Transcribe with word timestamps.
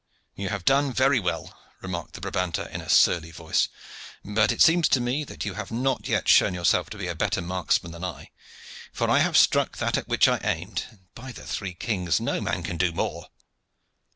"You 0.33 0.49
have 0.49 0.65
done 0.65 0.91
very 0.91 1.19
well," 1.19 1.55
remarked 1.79 2.13
the 2.13 2.21
Brabanter 2.21 2.67
in 2.71 2.81
a 2.81 2.89
surly 2.89 3.29
voice. 3.29 3.69
"But 4.25 4.51
it 4.51 4.59
seems 4.59 4.89
to 4.89 4.99
me 4.99 5.23
that 5.25 5.45
you 5.45 5.53
have 5.53 5.69
not 5.69 6.07
yet 6.07 6.27
shown 6.27 6.55
yourself 6.55 6.89
to 6.89 6.97
be 6.97 7.05
a 7.05 7.13
better 7.13 7.39
marksman 7.39 7.91
than 7.91 8.03
I, 8.03 8.31
for 8.91 9.11
I 9.11 9.19
have 9.19 9.37
struck 9.37 9.77
that 9.77 9.99
at 9.99 10.07
which 10.07 10.27
I 10.27 10.39
aimed, 10.43 10.85
and, 10.89 11.13
by 11.13 11.31
the 11.31 11.45
three 11.45 11.75
kings! 11.75 12.19
no 12.19 12.41
man 12.41 12.63
can 12.63 12.77
do 12.77 12.91
more." 12.91 13.27